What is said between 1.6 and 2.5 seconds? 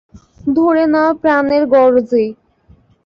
গরজেই।